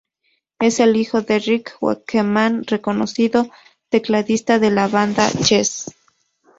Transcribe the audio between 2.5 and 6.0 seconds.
reconocido tecladista de la banda "Yes".